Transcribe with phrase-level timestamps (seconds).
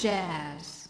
[0.00, 0.88] jazz.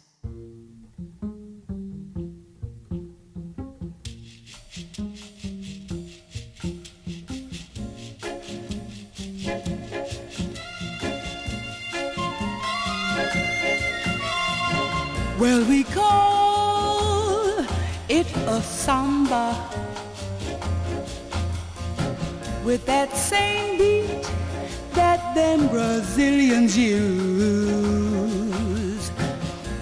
[15.41, 17.67] Well, we call
[18.09, 19.57] it a samba
[22.65, 24.31] with that same beat
[24.93, 28.10] that them Brazilians use.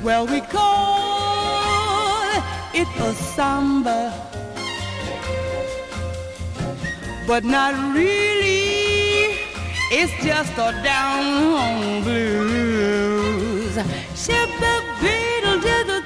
[0.09, 2.33] Well, we call
[2.73, 4.01] it a samba,
[7.27, 9.37] but not really.
[9.93, 13.75] It's just a down home blues.
[13.75, 15.99] The beetle to the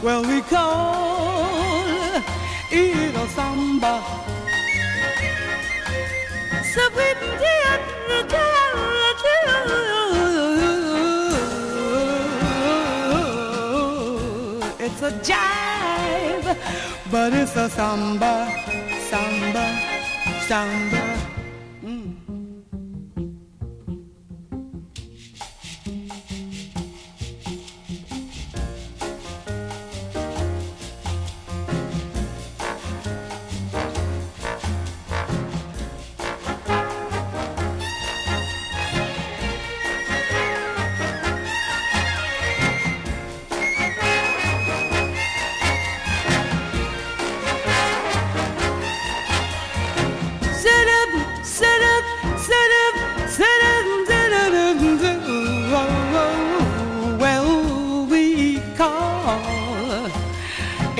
[0.00, 2.22] Well, we call
[2.70, 4.18] it a samba.
[15.00, 16.56] It's a jive,
[17.12, 18.50] but it's a samba,
[19.08, 19.80] samba,
[20.48, 21.07] samba.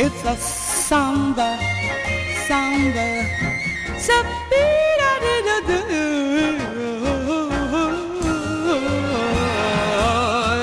[0.00, 1.58] It's a samba,
[2.46, 3.26] samba,
[3.98, 4.38] samba.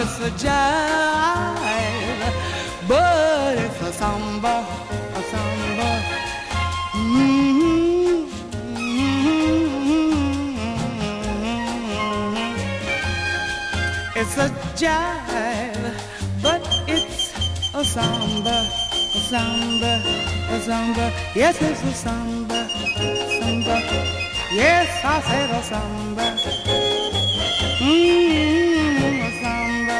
[0.02, 2.34] It's a jive,
[2.88, 4.56] but it's a samba,
[5.14, 5.90] a samba.
[6.94, 8.26] Mm-hmm.
[14.16, 14.48] It's a
[14.80, 15.94] jive,
[16.42, 17.34] but it's
[17.74, 18.85] a samba,
[19.32, 19.94] samba,
[20.54, 21.06] a samba.
[21.42, 22.62] Yes, it's a samba,
[23.38, 23.78] samba.
[24.62, 26.28] Yes, I said a samba.
[27.82, 30.00] Mmm, a samba.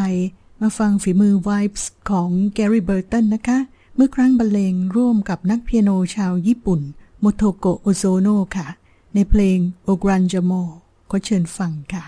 [0.61, 3.57] มาฟังฝีมือ Vibes ของ Gary Burton นะคะ
[3.95, 6.81] เมื่อครั้งบรรเลงร่วมกับนักเปียโนชาวญี่ปุ่น
[7.19, 8.67] มาโกโตะ โอโซเนะค่ะ
[9.13, 10.63] ในเพลง O Grande Amor
[11.09, 12.05] ขอเชิญฟังค่ะ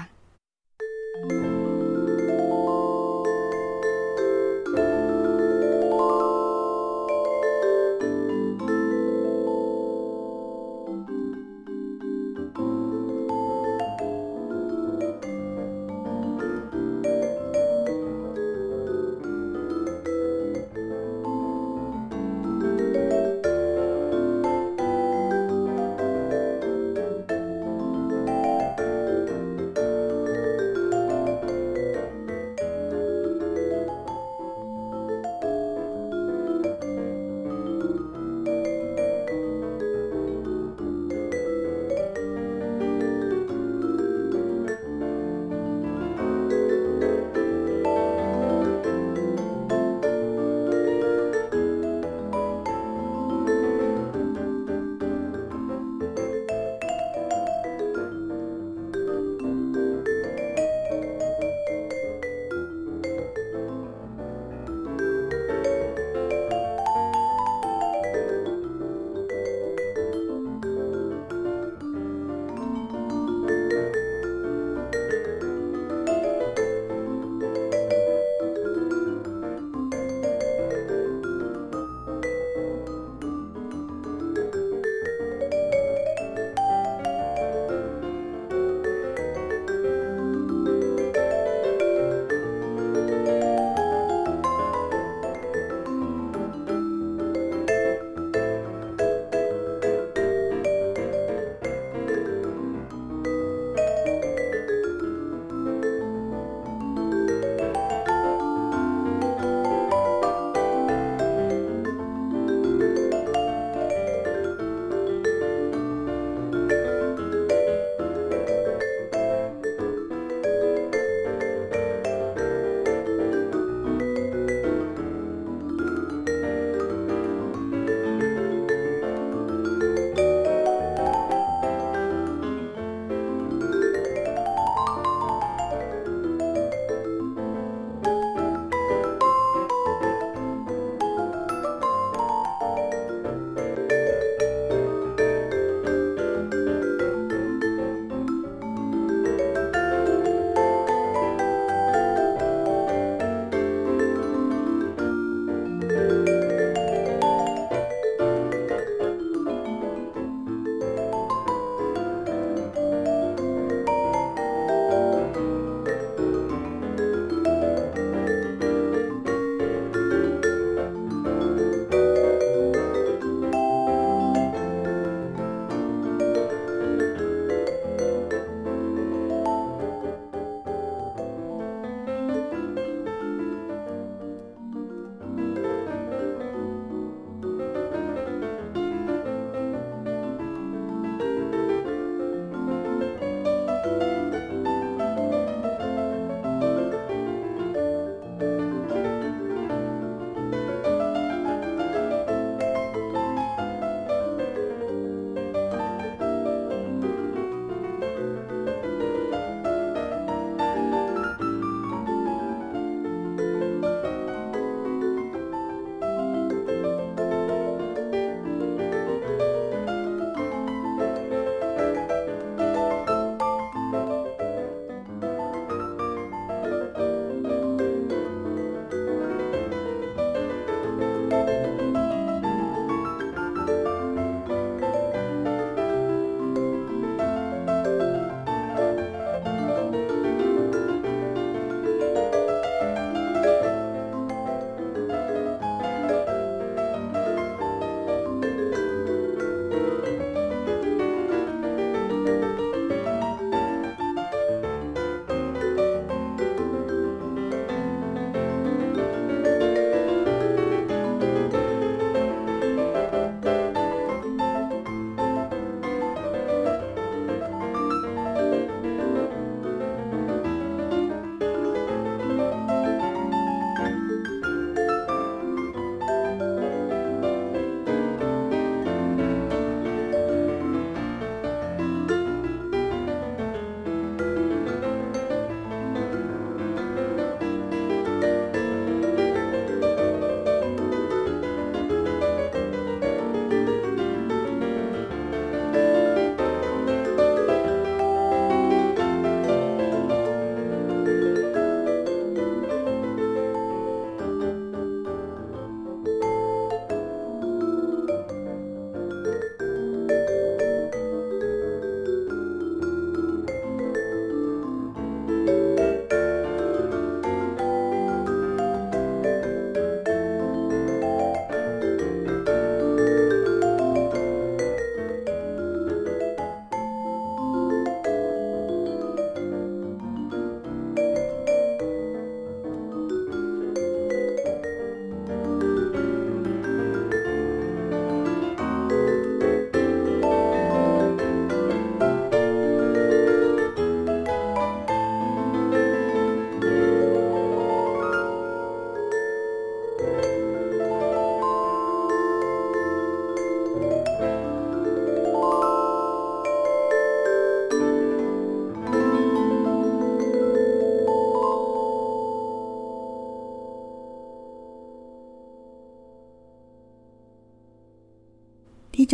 [1.30, 1.77] Well,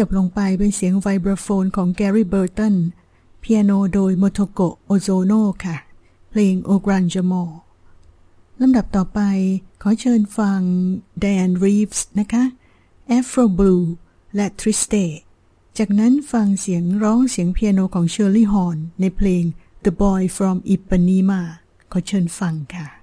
[0.06, 2.76] จบลงไปเป็นเสียง vibraphone ของแกรี่เบอร์ตัน
[3.40, 5.34] เปียโนโดยมาโกโตะโอโซเนะ
[5.64, 5.78] ค่ะ
[6.30, 7.34] เพลง O Grande Amor
[8.62, 9.20] ลำดับต่อไป
[9.82, 10.62] ขอเชิญฟัง
[11.22, 12.44] ไดแอนรีฟส์นะคะ
[13.18, 13.86] Afro Blue
[14.36, 15.06] และ Triste
[15.78, 19.44] จากนั้นฟังเสียงร้องเสียงเปียโนของเชอร์ลีย์ ฮอร์นในเพลง
[19.86, 21.42] The Boy from Ipanema
[21.92, 23.03] ขอเชิญฟังค่ะ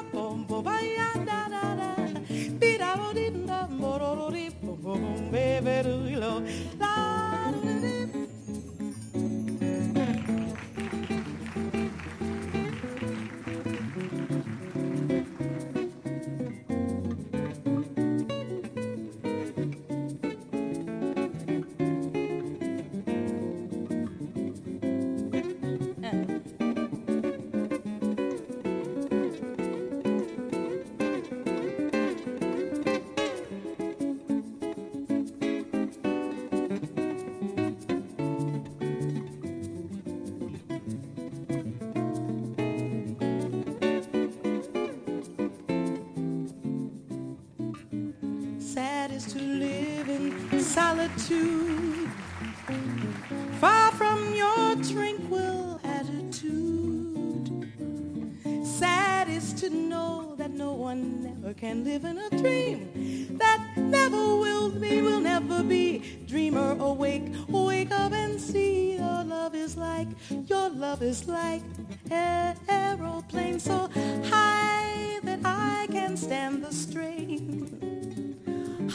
[61.51, 65.99] one ever can live in a dream that never will be, will never be.
[66.27, 70.07] Dreamer awake, wake up and see your love is like,
[70.47, 71.61] your love is like
[72.09, 73.89] an aeroplane so
[74.25, 78.37] high that I can stand the strain.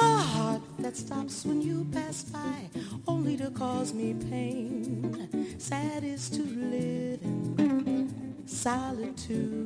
[0.00, 2.70] A heart that stops when you pass by,
[3.06, 5.56] only to cause me pain.
[5.58, 7.22] Sad is to live
[7.58, 9.65] in solitude.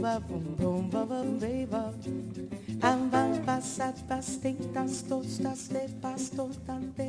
[0.00, 1.92] ba bum bum ba ba be ba.
[2.82, 7.08] Ambas basas bas te tas tos tas te pas tos tan te.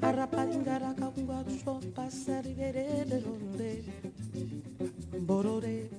[0.00, 3.72] Arapangara kangwa sho pasar bere de ronde.
[5.28, 5.90] Borore.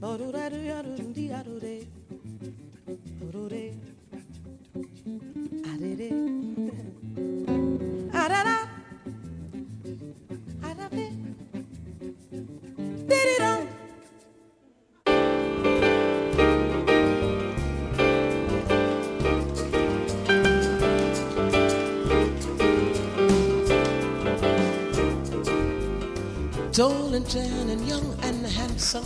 [0.00, 1.76] Borore ru ya ru di ya ru re.
[3.20, 3.66] Borore.
[5.70, 6.10] Arere.
[8.12, 8.58] Arara.
[10.62, 11.06] Arabe.
[13.08, 13.47] Did it
[26.78, 29.04] tan and young and handsome.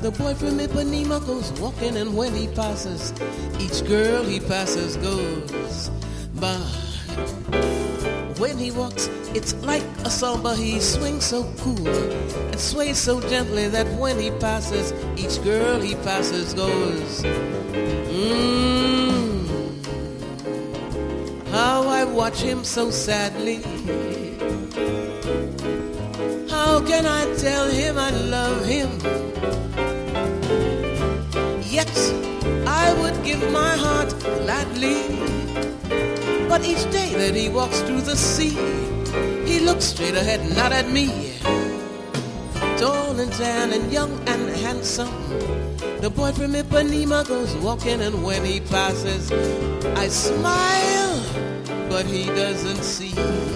[0.00, 3.12] The boy from Ipanema goes walking, and when he passes,
[3.60, 5.90] each girl he passes goes
[6.40, 6.58] by.
[8.38, 10.56] When he walks, it's like a samba.
[10.56, 15.94] He swings so cool and sways so gently that when he passes, each girl he
[16.02, 17.22] passes goes.
[18.10, 19.46] Mmm.
[21.52, 23.62] How I watch him so sadly
[26.62, 28.90] how can I tell him I love him?
[31.76, 31.94] Yet
[32.82, 35.00] I would give my heart gladly.
[36.50, 38.54] But each day that he walks through the sea,
[39.50, 41.06] he looks straight ahead, not at me.
[42.82, 45.14] tall and tan and young and handsome.
[46.04, 49.32] The boy from Ipanema goes walking and when he passes,
[50.04, 51.16] I smile,
[51.88, 53.51] but he doesn't see.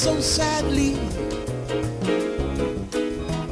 [0.00, 0.94] So sadly.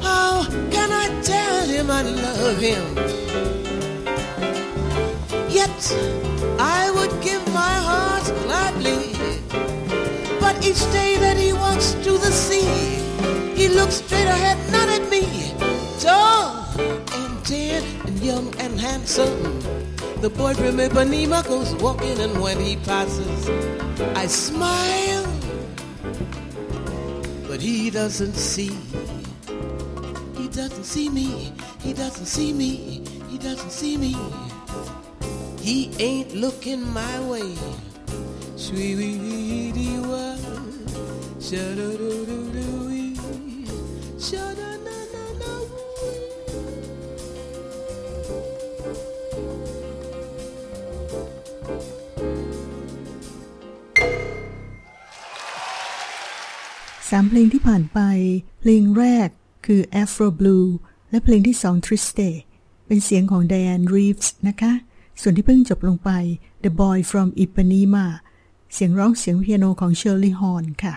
[0.01, 2.85] How can I tell him I love him?
[5.47, 5.79] Yet
[6.57, 9.13] I would give my heart gladly.
[10.39, 12.97] But each day that he walks to the sea,
[13.53, 15.53] he looks straight ahead, not at me.
[15.99, 19.37] Tall and tan and young and handsome.
[20.21, 23.47] The boy from Ipanema goes walking, and when he passes,
[24.15, 25.28] I smile
[27.89, 28.69] he doesn't see.
[30.37, 31.51] He doesn't see me.
[31.81, 33.03] He doesn't see me.
[33.27, 34.15] He doesn't see me.
[35.59, 37.55] He ain't looking my way.
[38.55, 40.37] Sweetie, what?
[57.09, 57.99] สามเพลงที่ผ่านไป
[58.59, 59.29] เพลงแรก
[59.65, 60.67] คือ Afro Blue
[61.09, 62.31] และเพลงที่สอง Triste
[62.85, 64.73] เป็นเสียงของ Diane Reeves นะคะ
[65.21, 66.11] ส่วนที่เพิ่งจบลงไป
[66.63, 68.05] The Boy from Ipanema
[68.73, 70.95] เสียงร้องเสียงเปียโนของ Shirley Horn ค่ะ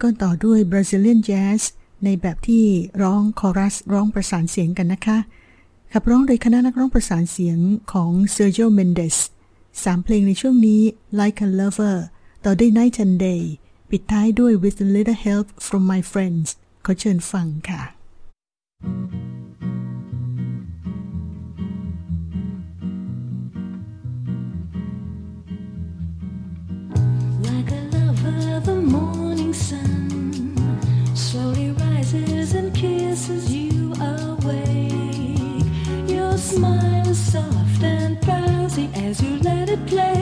[0.00, 1.62] ก็ต่อด้วย Brazilian Jazz
[2.04, 2.64] ในแบบที่
[3.02, 5.18] ร้องคอรัสร้องประสานเสียงกันนะคะ
[5.92, 7.58] ขับร้องโดยคณะนักร้องประสานเสียง
[7.92, 9.16] ของ Sergio Mendes
[9.84, 10.80] สามเพลงในช่วงนี้
[11.20, 11.96] Like a Lover
[12.44, 13.42] ต่อด้วย Night and Day
[13.91, 16.47] ปิดท้ายด้วย With a little help from my friends
[16.85, 17.81] ขอเชิญฟังค่ะ
[27.47, 29.93] Like a lover, the morning sun
[31.25, 35.65] slowly rises and kisses you awake.
[36.15, 40.20] Your smile is soft and drowsy as you let it play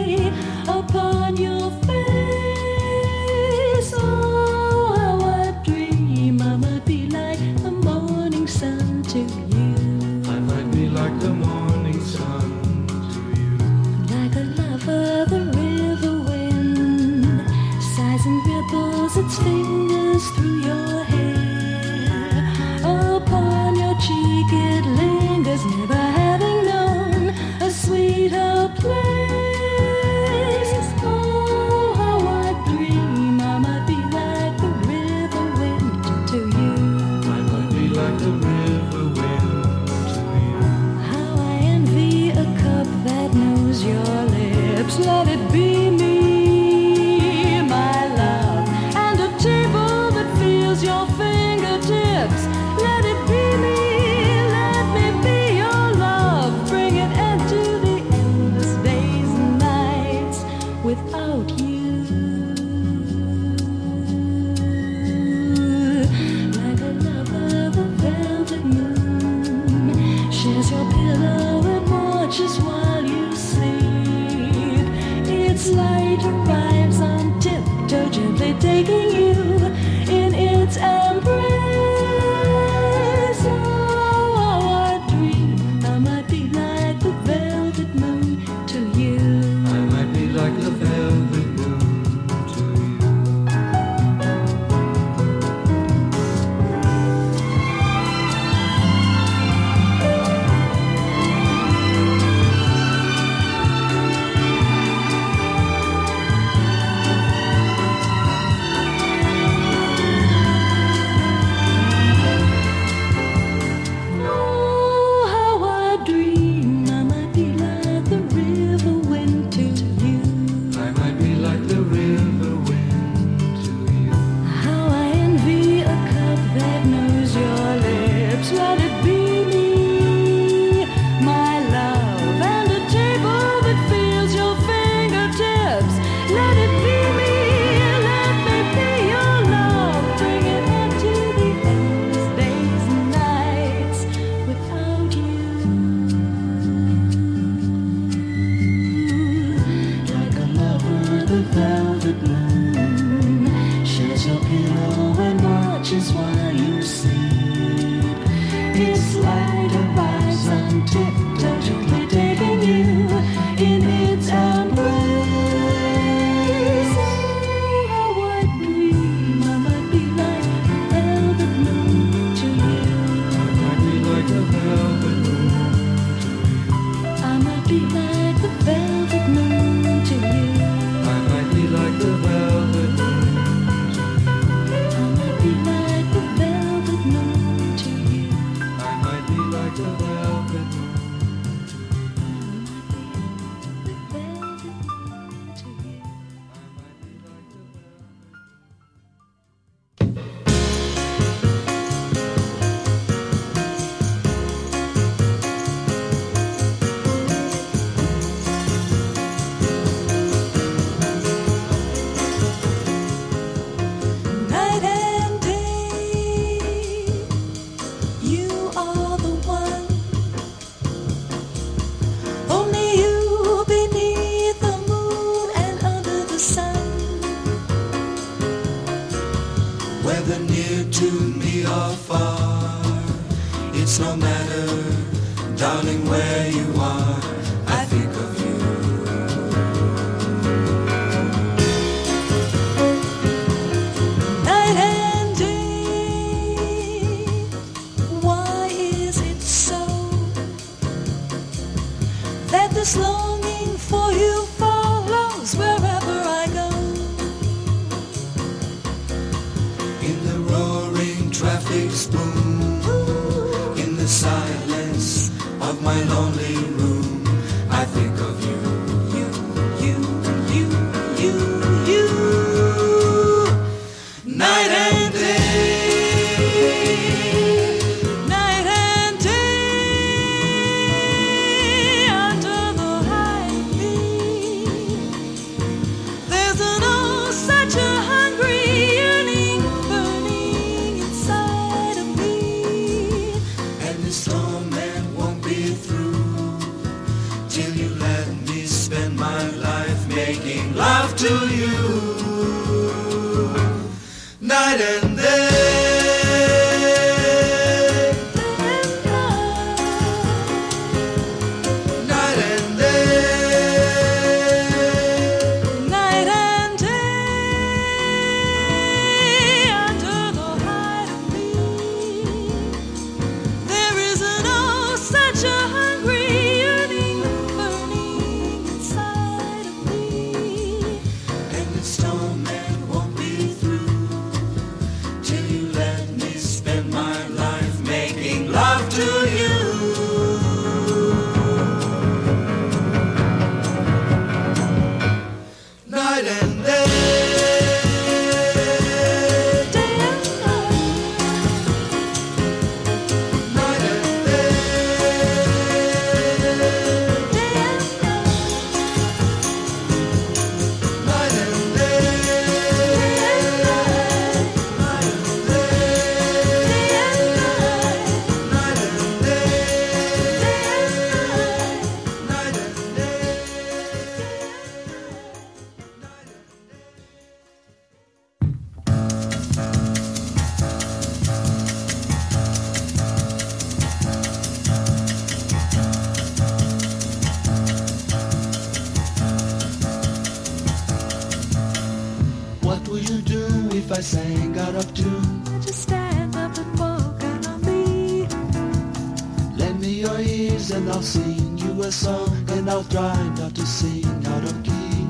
[400.73, 405.07] And I'll sing you a song and I'll try not to sing out of key.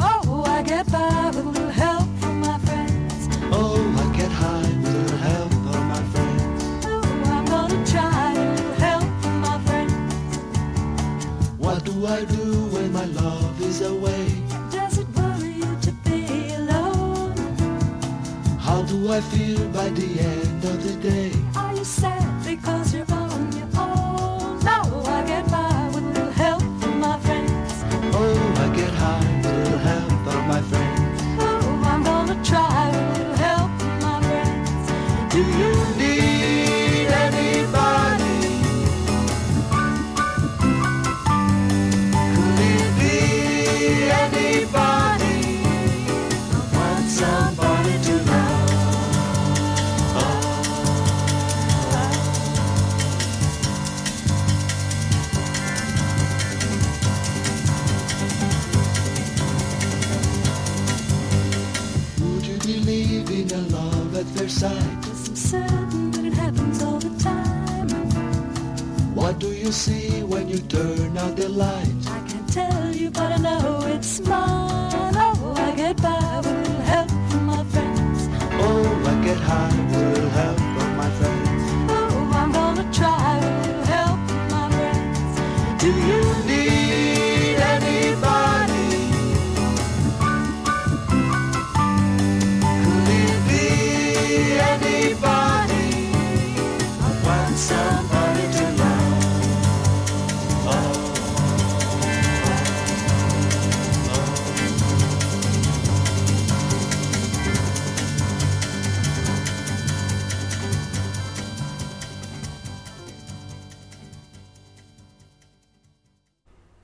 [0.00, 3.28] Oh, I get by with a little help from my friends.
[3.52, 6.64] Oh, I get high with a little help from my friends.
[6.86, 10.14] Oh, I'm gonna try a little help from my friends.
[11.58, 14.26] What do I do when my love is away?
[14.70, 17.36] Does it worry you to be alone?
[18.58, 21.32] How do I feel by the end of the day?
[21.56, 23.13] Are you sad because you're
[64.64, 65.06] love at first sight?
[65.06, 67.88] Yes, I'm certain that it happens all the time.
[69.14, 71.94] What do you see when you turn out the light?
[72.08, 75.14] I can't tell you, but I know it's mine.
[75.16, 78.20] Oh, I get by with a little help from my friends.
[78.66, 79.83] Oh, I get high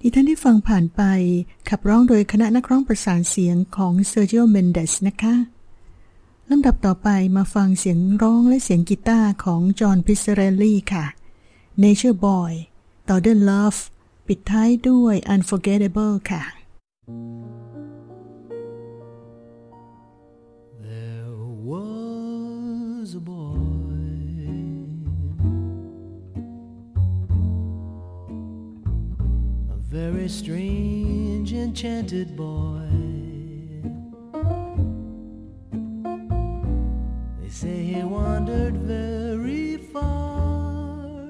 [0.00, 1.02] ที่ท่านได้ฟังผ่านไป
[1.68, 5.34] ขับร้องโดยคณะนักร้องประสานเสียงของเซอร์จิโอเมนเดสนะคะ
[6.50, 11.04] ลำดับต่อไปมาฟังเสียงร้องและเสียงกีตาร์ของจอห์นพิซซาเรลลี่ค่ะ
[11.82, 12.52] Nature Boy
[13.08, 13.80] ต่อด้วย Love
[14.26, 16.42] ปิดท้ายด้วย Unforgettable ค่ะ
[17.06, 17.59] thank you
[29.90, 32.86] very strange, enchanted boy.
[37.40, 41.28] They say he wandered very far,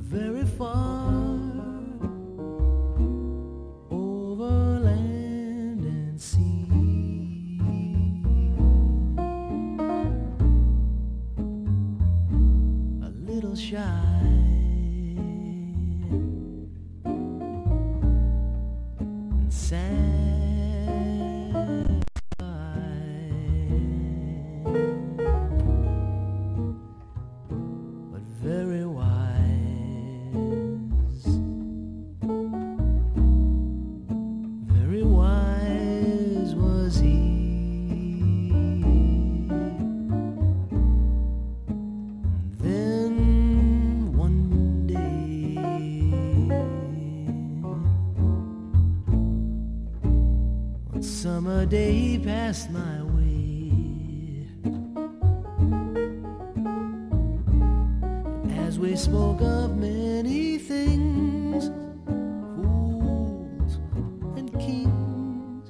[0.00, 1.38] very far.
[3.88, 6.66] Over land and sea.
[13.04, 14.09] A little shy
[51.30, 53.70] summer day passed my way.
[58.42, 61.70] And as we spoke of many things,
[62.56, 63.78] fools
[64.38, 65.68] and kings,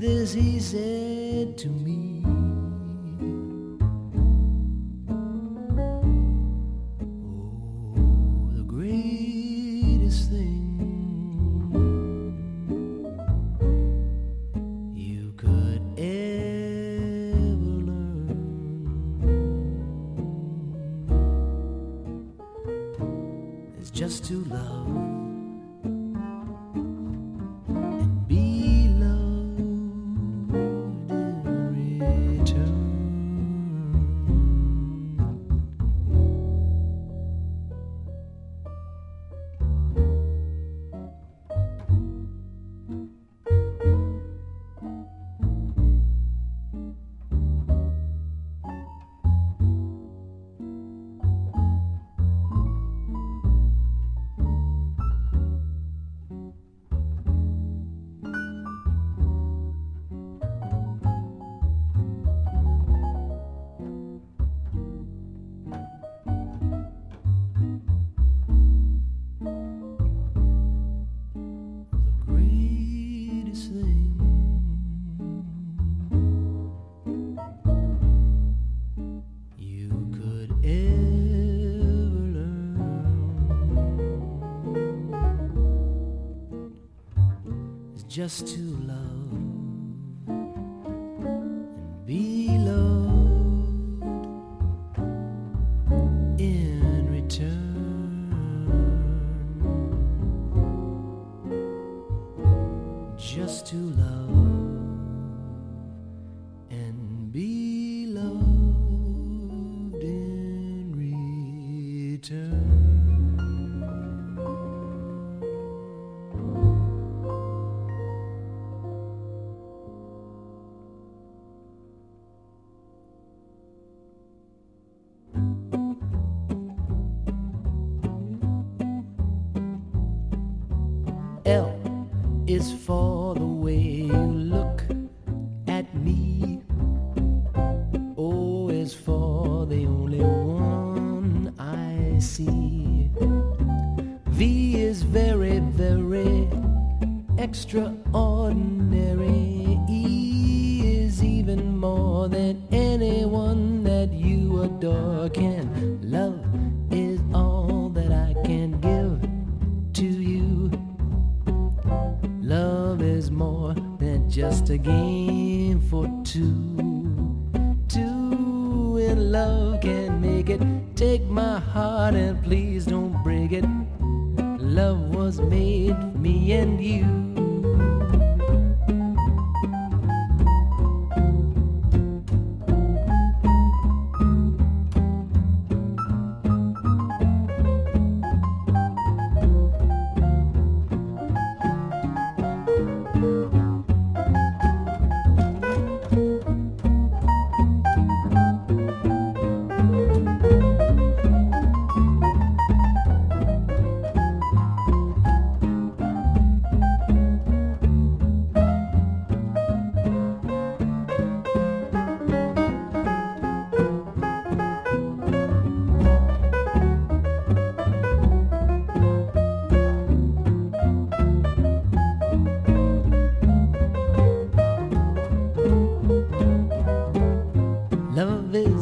[0.00, 2.07] this he said to me.
[88.18, 89.32] just to love
[90.26, 94.02] and be loved
[96.40, 98.34] in return.
[103.16, 104.67] Just to love.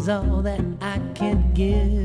[0.09, 1.95] All that I can give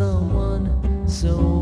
[0.00, 0.64] someone
[1.06, 1.59] so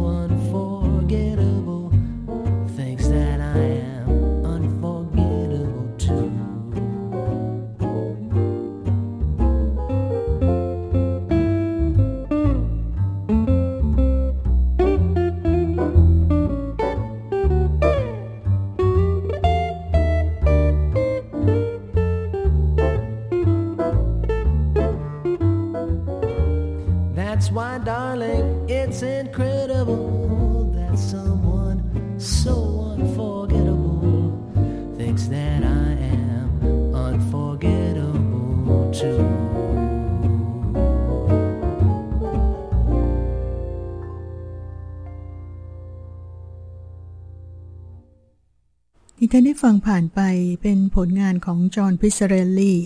[49.62, 50.20] ฟังผ่านไป
[50.62, 52.78] เป็นผลงานของจอห์นพิซซาเรลลี่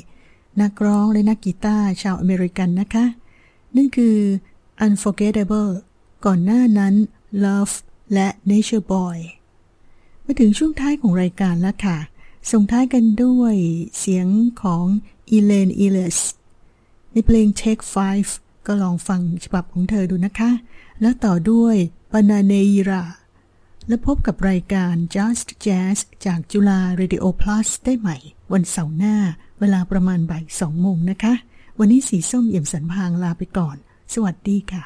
[0.63, 3.05] นักร้องและนักกีตาร์ชาวอเมริกันนะคะ
[3.77, 4.17] นั่นคือ
[4.85, 5.73] Unforgettable
[6.25, 6.95] ก่อนหน้านั้น
[7.45, 7.75] Love
[8.15, 9.19] และ Nature Boy
[10.25, 11.99] มาถึงช่วงท้ายของรายการแล้วค่ะ
[12.51, 13.55] ส่งท้ายกันด้วย
[13.99, 14.29] เสียง
[14.63, 14.85] ของ
[15.31, 16.19] อีเลียนอีเลียส
[17.13, 17.85] ในเพลง Take
[18.25, 20.51] 5ก็ลองฟังฉบับของเธอดูนะคะ
[21.01, 21.77] แล้วต่อด้วย
[22.13, 23.03] ปานาเนยรา
[23.89, 28.17] และพบกับรายการ Just Jazz จากจุฬา Radio Plus ได้ใหม่
[28.53, 29.17] วันเสาร์หน้า
[29.61, 31.35] เวลาประมาณบ่ายสองโมงนะคะ
[31.79, 33.77] วันนี้สีส้มเอี่ยมสันพางลาไปก่อน
[34.15, 34.85] สวัสดีค่ะ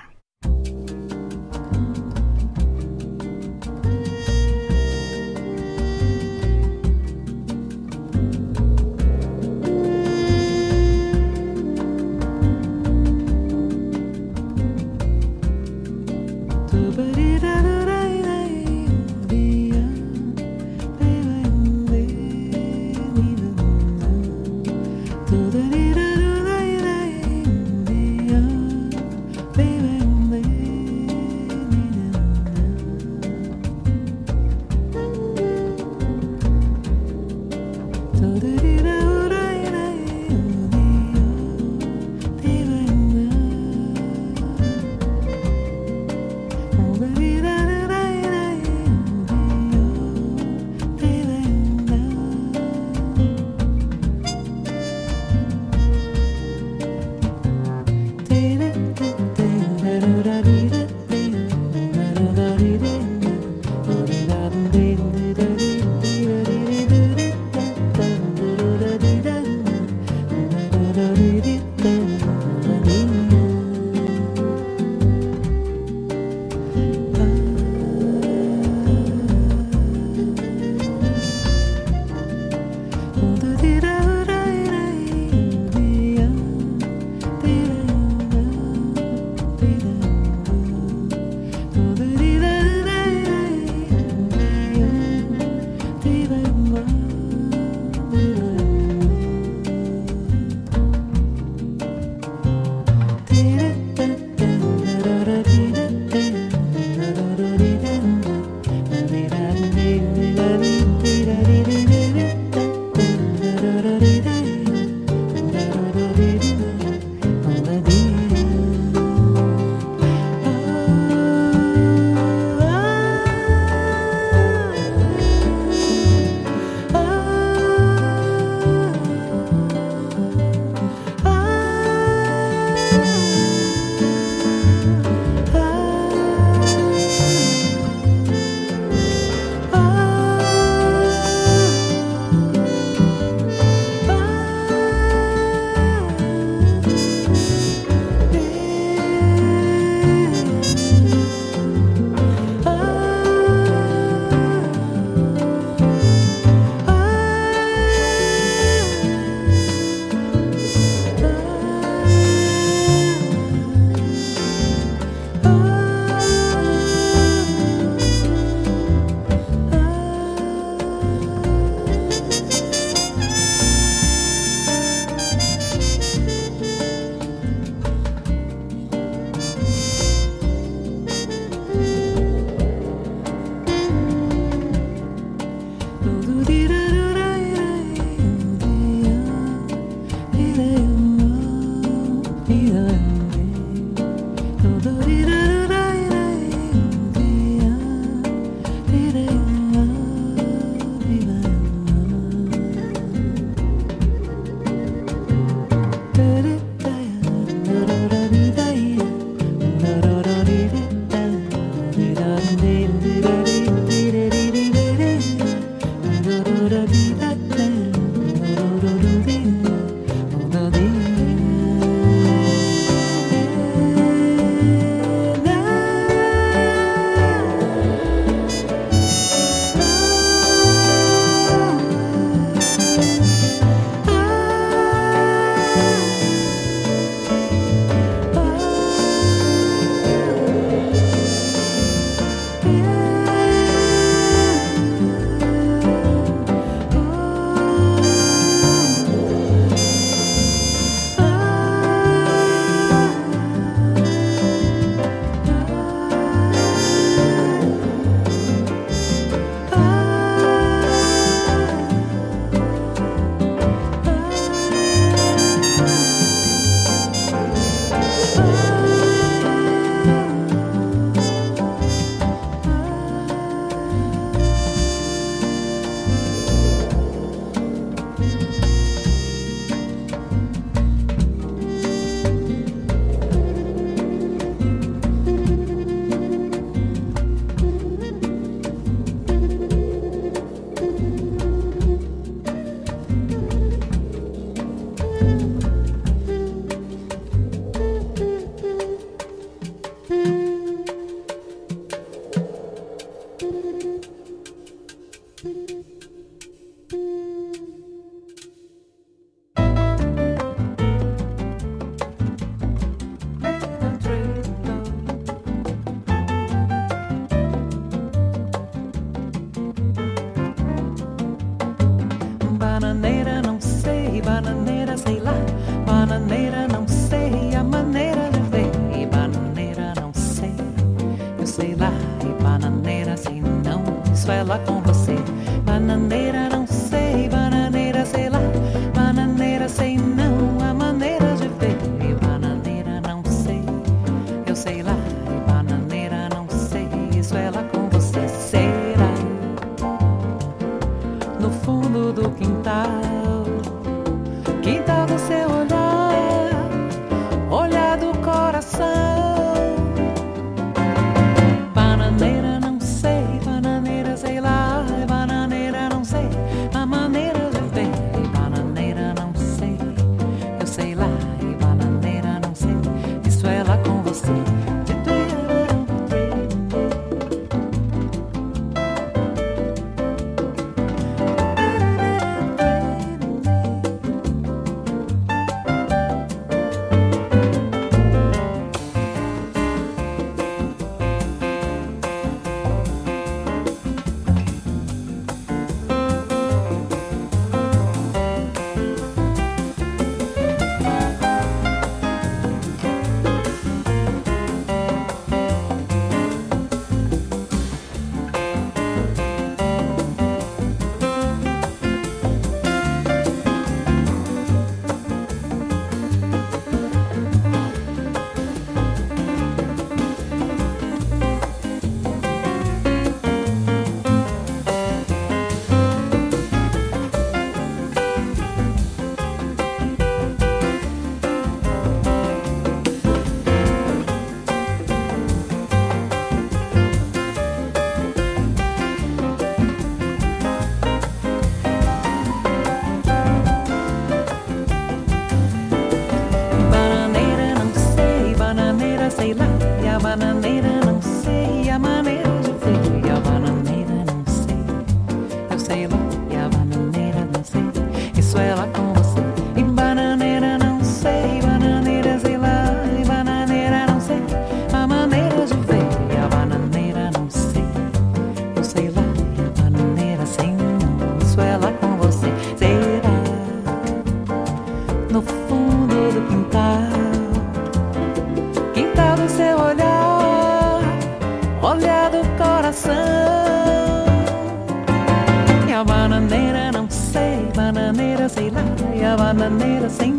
[489.37, 490.16] maneira sem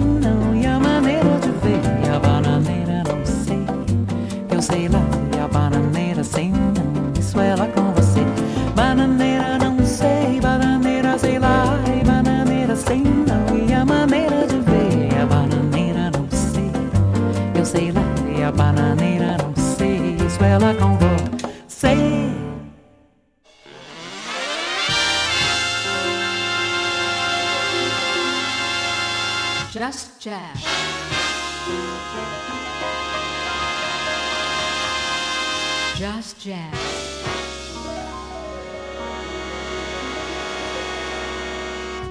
[35.97, 36.77] Just Jazz.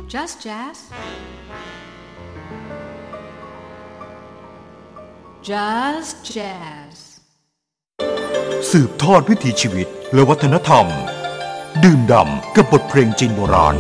[0.09, 0.43] Just Jazz.
[0.43, 0.79] Just Jazz.
[5.51, 6.97] Just Jazz.
[8.71, 10.87] สืบทอดวิถีชีวิตและวัฒนธรรม
[11.85, 13.77] ดื่มด่ำกับบทเพลงจีนโบราณ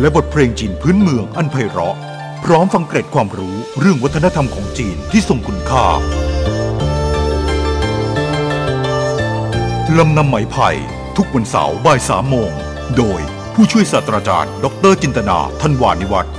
[0.00, 1.96] และบทเพลงจีนพื้นเมืองอันไพเราะ
[2.44, 5.86] พร้อมฟังเกร็ดความรู้เรื่องวัฒนธรรมของจีนที่ทรงคุณค่า
[9.98, 10.68] ลำนำไหมไผ่
[11.16, 12.52] ทุกวันเสาร์บ่ายสามโมง
[12.96, 13.20] โดย
[13.54, 16.32] ผู้ช่วยศาสตราจารย์ ดรจินตนา ทันวานิวัฒน์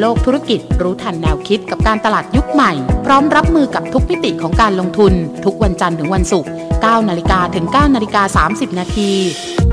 [0.00, 2.72] โลกธุรกิจ รู้ทันแนวคิดกับการตลาดยุคใหม่
[3.06, 5.12] พร้อมรับมือกับทุกมิติของการลงทุน
[5.44, 9.10] ทุกวันจันทร์ถึงวันศุกร์ 9 นาฬิกาถึง 9 นาฬิกา 30 นาที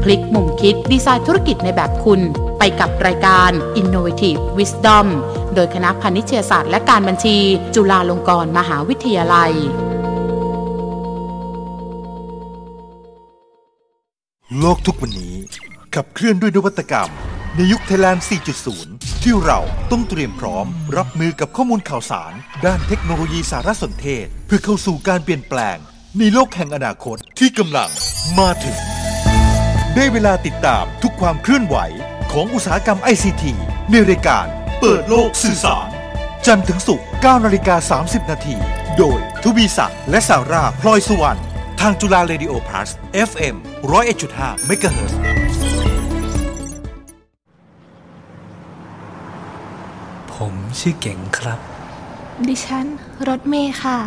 [0.04, 2.20] พลิกมุมคิดดีไซน์ธุรกิจในแบบคุณ
[2.60, 5.08] ไปกับรายการ Innovative Wisdom
[5.56, 7.36] โดยคณะพาณิชยศาสตร์และการบัญชี
[7.76, 9.52] จุฬาลงกรณ์มหาวิทยาลัย
[14.60, 15.36] โลกทุกวันนี้
[15.96, 17.10] ขับเคลื่อนด้วยนวัตกรรม
[17.56, 19.60] ในยุคไทยแลนด์ 4.0ที่เรา
[19.92, 20.66] ต้องเตรียมพร้อม
[20.98, 22.34] รับมือกับข้อมูลข่าวสาร
[22.66, 25.78] ด้านเทคโนโลยีสารสนเทศ เพื่อเข้าสู่การเปลี่ยนแปลง
[26.20, 27.90] ในโลกแห่งอนาคตที่กำลัง
[28.40, 28.78] มาถึง
[29.96, 31.78] ได้เวลาติดตามทุกความเคลื่อนไหว
[32.32, 33.44] ของอุตสาหกรรม ICT
[33.92, 34.46] ในรายการ
[34.80, 35.88] เปิดโลกสื่อสาร
[36.46, 38.58] จันทร์ถึงศุกร์9นาฬิกา30 นาที
[38.98, 41.42] โดยทวีศักดิ์และสาราพลอยสุวรรณ
[41.82, 42.90] ทางจุฬาเรดิโอพลัส
[43.30, 43.56] FM
[44.12, 45.14] 101.5เมกะเฮิรตซ์
[50.38, 51.60] ผมชื่อเก่งครับ
[52.48, 52.86] ดิฉัน
[53.28, 53.98] รถเมล์ค่ะ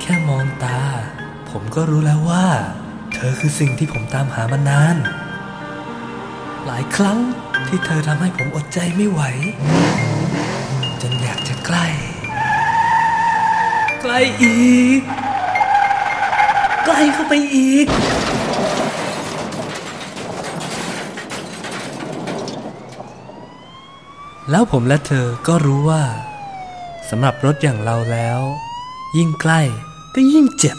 [0.00, 0.80] แค่มองตา
[1.50, 2.46] ผมก็รู้แล้วว่า
[3.14, 4.96] เธอคือสิ่งที่ผมตามหามานาน
[6.66, 7.18] หลายครั้ง
[7.68, 9.20] ที่เธอทำให้ผมอดใจไม่ไหว
[11.00, 11.86] จนอยากจะใกล้
[14.00, 15.00] ใกล้อีก
[16.84, 17.86] ใกล้เข้าไปอีก
[24.50, 26.04] แล้วผมและเธอก็รู้ว่า
[27.08, 28.40] สำหรับรถอย่างเราแล้ว
[29.16, 29.60] ยิ่งใกล้
[30.14, 30.76] ก็ยิ่งเจ็บ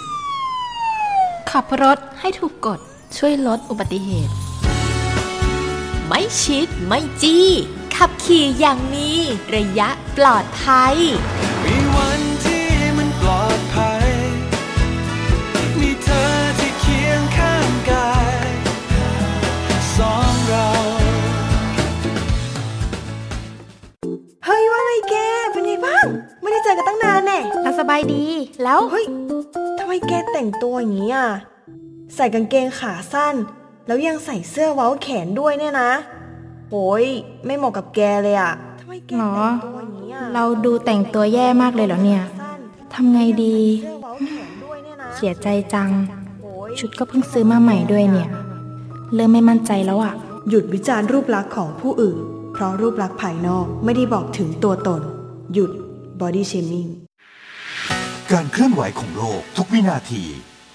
[1.50, 2.80] ขับรถให้ถูกกฎ
[3.18, 4.34] ช่วยลดอุบัติเหตุ
[6.08, 7.48] ไม่ชิดไม่จี้
[7.96, 9.10] ขับขี่อย่างมี
[9.56, 10.96] ระยะปลอดภัย
[26.58, 28.24] ไม่ได้เจอกันตั้งนานแน่เราสบายดี
[28.64, 29.06] แล้ว เฮ้ย
[29.80, 31.28] ทำไมแกแต่งตัวอย่างนี้อะ
[32.16, 33.36] ใส่กางเกงขาสั้น
[33.88, 35.92] แล้วยังใส่เสื้อเว้าแขนด้วยเนี่ยนะ
[36.72, 37.06] โอ้ย
[37.46, 42.60] ไม่เหมาะกับแกเลยอะทำไมแกหรอแต่งตัวอย่างนี้อะเราดูแต่งตัวแย่มากเลยเหรอเนี่ยสั้น
[42.94, 45.90] ทำไงดีเสื้อเว้าแขนด้วยเนี่ยนะเสียใจจัง
[46.42, 48.30] โอ้ยชุดก็เพิ่งซื้อมาใหม่ด้วยเนี่ย
[49.14, 50.14] เริ่มไม่มั่นใจแล้วอะ
[50.50, 52.18] หยุดวิจารณ์รูปลักษณ์ของผู้อื่น
[52.54, 55.02] เพราะรูปลักษณ์ภายนอกไม่ได้บอกถึงตัวตน
[55.56, 55.72] หยุด
[56.22, 56.92] body shaming
[58.32, 60.24] การเคลื่อนไหวของโลกทุกวินาที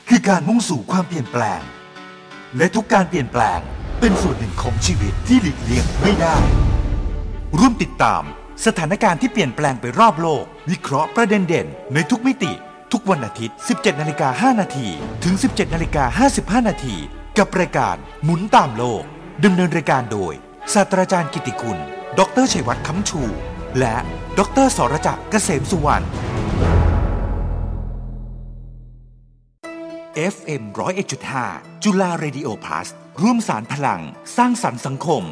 [0.08, 1.60] คือการมุ่งสู่ความเปลี่ยนแปลง
[2.56, 3.60] และทุกการเปลี่ยนแปลง
[4.00, 6.36] เป็นส่วนหนึ่งของชีวิตที่หลีกเลี่ยงไม่ได้
[7.58, 8.22] ร่วมติดตาม
[8.66, 12.52] สถานการณ์ที่เปลี่ยนแปลงไปรอบโลก วิเคราะห์ประเด็นเด่นในทุกมิติ
[12.92, 14.88] ทุกวันอาทิตย์ 17นาฬิกา5นาที
[15.24, 16.26] ถึง 17นาฬิกา
[16.62, 16.96] 55นาที
[17.38, 19.02] กับรายการหมุนตามโลก
[19.44, 20.32] ดำเนินรายการโดย
[20.72, 21.78] ศาสตราจารย์กิติคุณ
[22.18, 23.22] ดรชัยวัฒน์คำชู
[23.78, 23.96] และ
[24.38, 26.04] ดรสรจักรเกษมสุวรรณ
[30.34, 30.62] FM
[31.22, 32.88] 101.5 จุฬาเรดิโอพลัส
[33.22, 34.02] ร่วมสารพลัง
[34.36, 35.22] สร้างสรรค์สังคม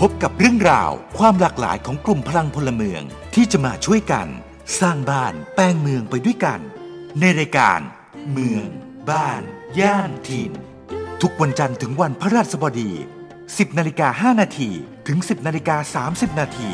[0.00, 3.02] พบกับเรื่องราวความหลากหลายของกลุ่มพลังพลเมือง
[3.34, 4.28] ที่จะมาช่วยกัน
[4.80, 6.60] สร้างบ้านแป้งเมืองไปด้วยกัน
[7.20, 7.80] ในรายการ
[8.32, 8.66] เมือง
[9.10, 9.42] บ้าน
[9.80, 10.52] ย่านถิ่น
[11.22, 12.90] ทุกวันจันทร์ถึงวันพฤหัสบดี
[13.34, 14.70] 10นาฬิกา5นาที
[15.06, 16.70] ถึง 10นาฬิกา30นาที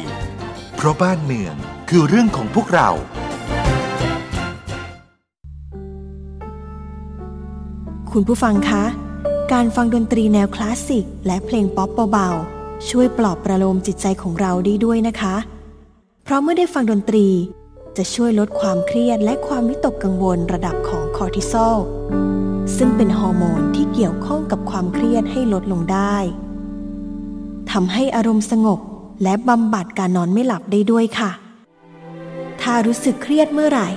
[0.83, 1.55] เพราะบ้านเมือง
[1.89, 2.89] คือเรื่องของพวกเรา
[8.11, 8.85] คุณผู้ฟังคะ
[9.53, 15.37] การฟังดนตรีแนวคลาสสิก และเพลงป๊อปเบาๆ ช่วยปลอบประโลมจิตใจของเราได้ด้วยนะคะ
[16.25, 17.27] เพราะเมื่อได้ฟังดนตรี
[17.97, 21.77] จะช่วยลดความเครียดและความวิตกกังวลระดับของคอร์ติซอล
[22.77, 26.17] ซึ่งเป็นฮอร์โมนที่เกี่ยวข้องกับความเครียดให้ลดลงได้
[27.71, 28.81] ทำให้อารมณ์สงบ
[29.23, 31.31] และบำบัดการนอนไม่หลับได้ด้วยค่ะ
[32.63, 33.89] ถ้ารู้สึกเครียดเมื่อไหร่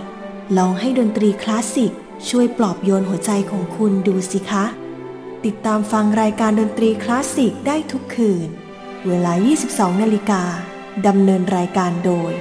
[0.58, 1.92] ลองให้ดนตรีคลาสสิก
[2.30, 4.66] ช่วยปลอบโยนหัวใจของคุณดูสิคะ
[5.46, 8.50] ติดตามฟังรายการดนตรีคลาสสิกได้ทุกคืน
[9.08, 9.34] เวลา
[9.68, 10.44] 22 นาฬิกา
[11.08, 12.32] ดำเนินรายการโดย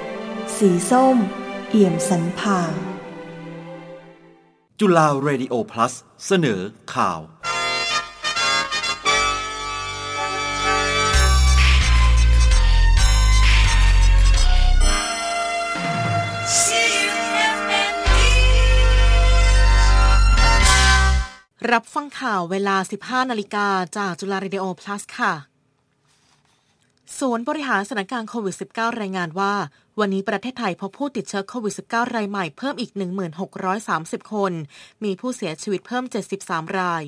[0.57, 1.17] สีส้ม
[1.71, 2.73] เอี่ยมสันพาง
[4.81, 5.95] จุฬาเรดิโอพลัส
[6.27, 6.61] เสนอ
[6.95, 7.21] ข่าว
[21.71, 23.67] รับฟังข่าวเวลา 15 นาฬิกา
[23.99, 25.33] จากจุฬาเรดิโอ plus ค่ะ
[27.19, 29.55] ศูนย์บริหารสถานการณ์โควิด -19 รายงานว่า
[30.01, 32.91] วันนี้ประเทศไทยพบผู้ติดเชื้อโควิด -19 รายใหม่เพิ่มอีก
[33.63, 34.53] 1630 คน
[35.05, 36.05] มีผู้เสียชีวิตเพิ่ม
[36.41, 37.03] 73 ราย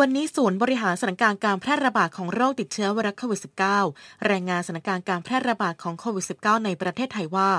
[0.00, 3.40] วันนี้ศูนย์บริหารสถานการณ์การแพร่ระบาดของโรคติดเชื้อไวรัสโควิด
[3.84, 7.50] -19 รายงานสถานการณ์การแพร่ระบาดของโควิด -19 ในประเทศไทยว่า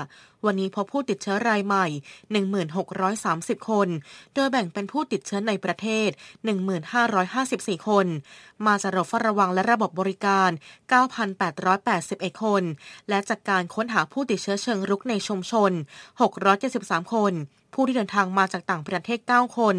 [0.44, 1.86] วันนี้พบผู้ติดเชื้อรายใหม่
[2.82, 3.88] 1630 คน
[4.34, 6.08] โดยแบ่งเป็นผู้ติดเชื้อในประเทศ
[7.38, 8.06] 1554 คน
[8.66, 10.50] มาจากระบบเฝ้าระวังและระบบบริการ
[11.66, 12.62] 9,881 คน
[13.08, 15.72] และจากการค้นหาผู้ติดเชื้อเชิงรุกในชุมชน
[16.42, 17.34] 673 คน
[17.74, 19.76] ผู้ที่เดินทางมาจากต่างประเทศ 9 คน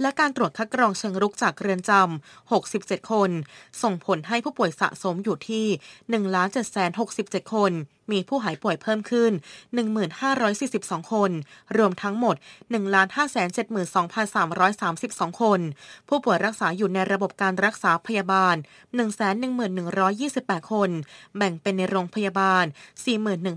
[0.00, 2.00] และการตรวจคัดกรองเชิงรุกจากเรือนจำ
[2.70, 3.30] 67 คน
[3.82, 5.66] ส่งผลให้ผู้ป่วยสะสมอยู่ที่
[6.10, 7.72] 1 7 6 7คน
[8.12, 9.32] มีผู้หายป่วยเพิ่มขึ้น
[10.42, 11.30] 1542 คน
[11.76, 12.36] รวมทั้งหมด
[12.72, 15.60] 1,572,332 คน
[16.08, 18.54] ผู้ป่วยรักษาอยู่ในระบบการรักษาพยาบาล
[19.82, 20.90] 111,128 คน
[21.36, 22.64] แบ่งเป็นในโรงพยาบาล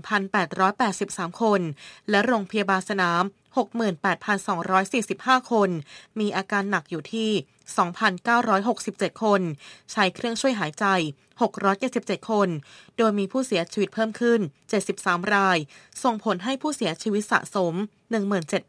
[0.04, 1.60] 41,883 คน
[2.10, 3.24] และโรงพยาบาลสนาม
[3.54, 5.70] 68,245 คน
[6.20, 7.30] มีอาการหนักอยู่ที่
[8.26, 9.40] 2,967 คน
[9.92, 10.84] ใช้เครื่องช่วยหายใจ
[11.58, 12.48] 677 คน
[12.96, 14.40] โดยมีผู้เสียชีวิตเพิ่มขึ้น
[14.86, 15.58] 73 ราย
[16.02, 17.74] ส่งผลให้ผู้เสียชีวิตสะสม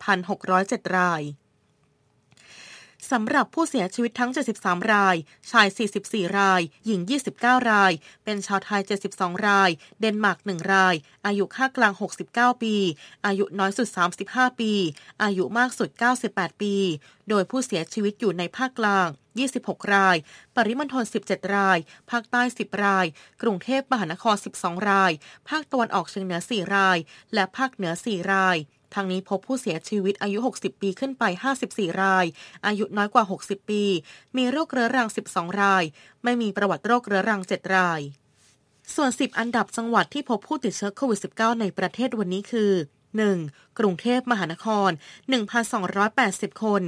[0.01, 1.21] 17,607 ราย
[3.11, 4.31] สำหรับผู้เสียชีวิตทั้ง
[4.61, 5.15] 73 ราย
[5.51, 5.67] ชาย
[6.01, 7.01] 44 ราย หญิง
[7.35, 7.91] 29 ราย
[8.23, 8.81] เป็นชาวไทย
[9.13, 10.95] 72 ราย เดนมาร์ก 1 ราย
[11.25, 11.93] อายุค่ากลาง
[12.27, 12.75] 69 ปี
[13.25, 13.87] อายุน้อยสุด
[14.23, 14.73] 35 ปี
[15.23, 15.89] อายุมากสุด
[16.25, 16.75] 98 ปี
[17.29, 19.07] โดยผู้เสียชีวิตอยู่ในภาคกลาง
[19.49, 20.17] 26 ราย
[20.55, 21.77] ปริมณฑล 17 ราย
[22.11, 23.05] ภาคใต้ 10 ราย
[23.41, 25.11] กรุงเทพมหานคร 12 ราย
[25.49, 26.97] ภาคตะวันออกเฉียงเหนือ 4 ราย
[27.33, 28.57] และภาคเหนือ 4 ราย
[28.93, 31.23] ทางนี้พบผู้เสียชีวิตอายุ 60 ปีขึ้นไป
[31.63, 32.25] 54 ราย
[32.67, 33.83] อายุน้อยกว่า 60 ปี
[34.37, 35.83] มีโรคเรื้อรัง 12 ราย
[36.23, 38.01] ไม่มีประวัติโรคเรื้อรัง 7 ราย
[38.95, 42.71] ส่วน 10 อันดับจังหวัดที่พบผู้ติดเชื้อโควิด -19 ในประเทศวันนี้คือ
[43.15, 43.79] 1.
[43.79, 44.89] กรุงเทพมหานคร
[45.75, 46.81] 1,280 คน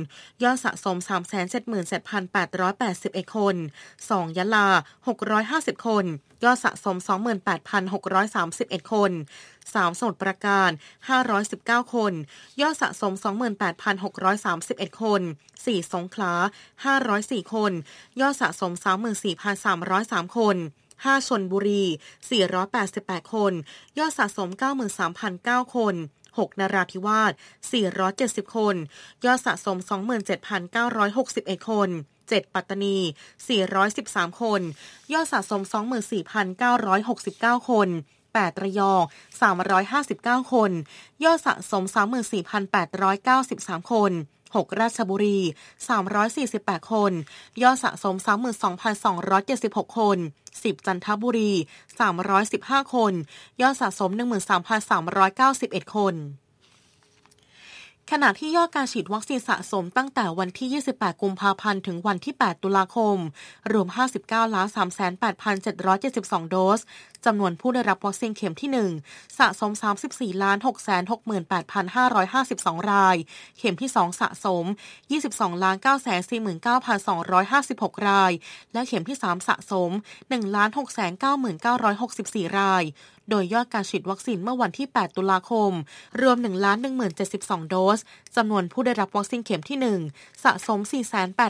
[0.44, 0.98] ยอดสะสม
[1.98, 3.56] 377,881 คน
[3.98, 4.38] 2.
[4.38, 4.68] ยะลา
[5.28, 6.06] 650 คน
[6.44, 6.98] ยอดสะสม
[7.76, 9.12] 28,631 คน
[9.74, 10.00] 3.
[10.00, 10.70] สมุทรปราการ
[11.32, 12.14] 519 คน
[12.62, 13.14] ยอดสะสม
[14.28, 15.22] 28,631 คน
[15.56, 15.94] 4.
[15.94, 16.34] สงขลา
[16.94, 17.72] 504 คน
[18.22, 18.72] ยอดสะสม
[19.56, 20.58] 34,303 คน
[21.06, 21.84] 5ชนบุรี
[22.58, 23.54] 488 คน
[24.00, 24.50] ยอดสะสม
[25.12, 25.96] 93,009 คน
[26.42, 27.32] 6นราธิวาส
[27.94, 28.76] 470 คน
[29.26, 29.78] ยอดสะสม
[30.74, 31.90] 27,961 คน
[32.26, 32.98] 7ปัตตานี
[33.70, 34.62] 413 คน
[35.14, 35.62] ยอดสะสม
[37.66, 37.90] 24,969 คน
[38.36, 39.02] 8 ระยอง
[39.78, 40.72] 359 คน
[41.24, 41.84] ยอดสะสม
[42.88, 44.12] 34,893 คน
[44.56, 45.40] 6 ราชบุรี
[46.16, 47.12] 348 คน
[47.62, 48.16] ยอดสะสม
[49.08, 50.18] 32,276 คน
[50.52, 51.52] 10 จันทบุรี
[52.28, 53.14] 315 คน
[53.62, 54.12] ยอดสะสม
[55.24, 56.16] 13,391 คน
[58.12, 63.18] ขณะที่ยอดการฉีดวัคซีนสะสมตั้งแต่วันที่ 28 กุมภาพันธ์ ถึงวันที่ 8 ตุลาคม
[63.72, 63.88] รวม
[64.22, 64.68] 59ล้าน
[65.60, 66.80] 38,772 โดส
[67.26, 68.70] จำนวนผู้ได้รับวัคซีนเข็มที่
[69.06, 69.72] 1 สะสม
[70.08, 70.58] 34ล้าน
[71.60, 73.16] 668,552 ราย
[73.58, 74.66] เข็มที่ 2 สะสม
[75.14, 75.78] 22ล้าน
[76.98, 78.32] 949,256 ราย
[78.74, 79.92] และเข็มที่ 3 สะสม
[80.24, 80.70] 1ล้าน
[81.66, 82.84] 699,964 ราย
[83.30, 85.72] โดยยอดการฉีดวัคซีนเมื่อวันที่ 8 ตุลาคม
[86.22, 86.46] รวม 1
[87.08, 88.00] 1072 โดส
[88.36, 89.78] จำนวนผู้ได้รับวัคซีนเข็มที่
[90.12, 90.80] 1 สะสม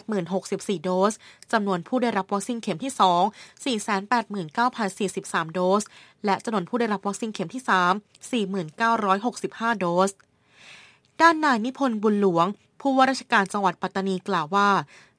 [0.07, 1.13] 480,064 โดส
[1.51, 3.75] จำนวนผู้ได้รับวัคซีนเข็มที่ 2
[5.45, 5.83] 489,043 โดส
[6.25, 7.63] และจำนวนผู้ได้รับวัคซีนเข็มที่
[8.51, 8.53] 3
[8.93, 10.11] 4,965 โดส
[11.21, 12.47] ด้านนายนิพนธ์บุญหลวง
[12.81, 14.69] ผู้ว่าราชการจังหวัดปัตตานีกล่าวว่า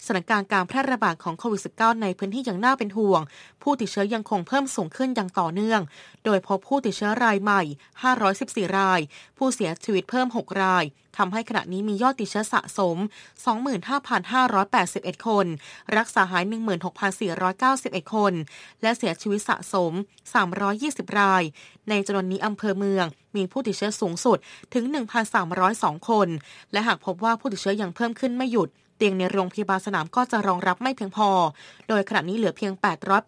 [0.05, 3.23] สถานการณ์การแพร่ระบาดของโควิด -19 ในพื้นที่ยังน่าเป็นห่วง
[3.63, 5.81] ผู้ติดเชื้อยังคงเพิ่มสูงขึ้นอย่างต่อเนื่อง
[6.25, 7.63] โดยพบผู้ติดเชื้อรายใหม่
[8.21, 9.01] 514 ราย
[9.39, 10.85] ผู้เสียชีวิตเพิ่ม 6 ราย
[11.19, 12.97] ทำให้ขณะนี้มียอดติดเชื้อสะสม
[14.07, 15.47] 25,581 คน
[15.97, 16.45] รักษาหาย
[17.29, 18.33] 16,491 คน
[18.83, 19.93] และเสียชีวิตสะสม
[20.57, 21.43] 320 ราย
[21.89, 24.39] ในจำนวนนี้อำเภอเมือง มีผู้ติดเชื้อสูงสุด
[24.75, 24.85] ถึง
[25.47, 26.29] 1,302 คน
[26.73, 28.69] และหากพบว่าผู้ติดเชื้อยังเพิ่มขึ้นไม่หยุด
[28.99, 31.31] เตียงในโรงพยาบาลสนามก็จะรองรับไม่เพียงพอ
[31.89, 32.73] โดยขณะนี้เหลือเพียง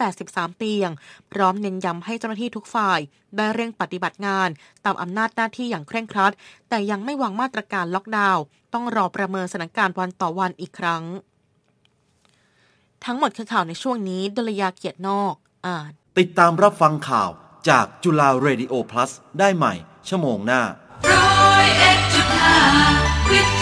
[0.02, 0.90] 883 เตียง
[1.32, 3.00] พร้อมเน้นย้ำให้เจ้าหน้าที่ทุกฝ่าย
[3.36, 4.48] ได้เร่งปฏิบัติงาน
[4.84, 6.32] ตามอำนาจหน้าที่อย่างเคร่งครัด
[6.68, 8.42] แต่ยังไม่วางมาตรการล็อกดาวน์
[8.74, 11.02] ต้องรอประเมินสถานการณ์วันต่อวันอีกครั้ง
[13.04, 15.34] ทั้งหมดคือข่าวในช่วงนี้ดลยาเกียรตินอก
[15.66, 17.30] อ่านติดตามรับฟังข่าว
[17.68, 19.74] จากจุฬาเรดิโอ plus ได้ใหม่
[20.08, 20.62] ชั่วโมงหน้า
[21.10, 22.58] ร้อยเอ็ดจุดห้า